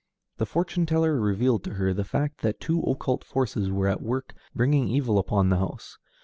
The 0.37 0.47
fortune 0.47 0.87
teller 0.87 1.19
revealed 1.21 1.63
to 1.65 1.75
her 1.75 1.93
the 1.93 2.03
fact 2.03 2.41
that 2.41 2.59
two 2.59 2.81
occult 2.81 3.23
forces 3.23 3.69
were 3.69 3.87
at 3.87 4.01
work 4.01 4.33
bringing 4.55 4.87
evil 4.87 5.19
upon 5.19 5.49
the 5.49 5.57
house. 5.59 5.99